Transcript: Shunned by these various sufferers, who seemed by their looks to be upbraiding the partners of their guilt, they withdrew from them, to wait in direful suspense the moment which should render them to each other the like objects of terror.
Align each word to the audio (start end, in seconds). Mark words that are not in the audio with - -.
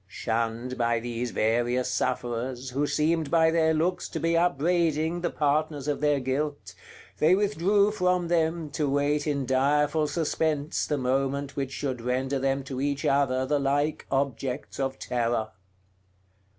Shunned 0.07 0.79
by 0.79 0.99
these 0.99 1.29
various 1.29 1.87
sufferers, 1.91 2.71
who 2.71 2.87
seemed 2.87 3.29
by 3.29 3.51
their 3.51 3.71
looks 3.71 4.09
to 4.09 4.19
be 4.19 4.35
upbraiding 4.35 5.21
the 5.21 5.29
partners 5.29 5.87
of 5.87 6.01
their 6.01 6.19
guilt, 6.19 6.73
they 7.19 7.35
withdrew 7.35 7.91
from 7.91 8.27
them, 8.27 8.71
to 8.71 8.89
wait 8.89 9.27
in 9.27 9.45
direful 9.45 10.07
suspense 10.07 10.87
the 10.87 10.97
moment 10.97 11.55
which 11.55 11.71
should 11.71 12.01
render 12.01 12.39
them 12.39 12.63
to 12.63 12.81
each 12.81 13.05
other 13.05 13.45
the 13.45 13.59
like 13.59 14.07
objects 14.09 14.79
of 14.79 14.97
terror. 14.97 15.49